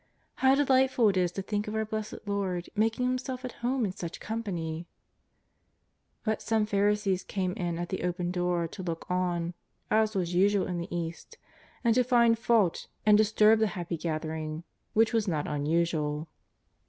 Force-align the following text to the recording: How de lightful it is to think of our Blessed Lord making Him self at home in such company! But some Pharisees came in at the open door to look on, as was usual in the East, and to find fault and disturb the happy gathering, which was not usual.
How 0.37 0.55
de 0.55 0.65
lightful 0.65 1.09
it 1.09 1.17
is 1.17 1.31
to 1.33 1.43
think 1.43 1.67
of 1.67 1.75
our 1.75 1.85
Blessed 1.85 2.15
Lord 2.25 2.71
making 2.75 3.05
Him 3.05 3.19
self 3.19 3.45
at 3.45 3.51
home 3.61 3.85
in 3.85 3.91
such 3.91 4.19
company! 4.19 4.87
But 6.23 6.41
some 6.41 6.65
Pharisees 6.65 7.23
came 7.23 7.51
in 7.53 7.77
at 7.77 7.89
the 7.89 8.01
open 8.01 8.31
door 8.31 8.67
to 8.67 8.81
look 8.81 9.05
on, 9.11 9.53
as 9.91 10.15
was 10.15 10.33
usual 10.33 10.65
in 10.65 10.79
the 10.79 10.87
East, 10.89 11.37
and 11.83 11.93
to 11.93 12.03
find 12.03 12.39
fault 12.39 12.87
and 13.05 13.15
disturb 13.15 13.59
the 13.59 13.67
happy 13.77 13.95
gathering, 13.95 14.63
which 14.93 15.13
was 15.13 15.27
not 15.27 15.45
usual. 15.67 16.27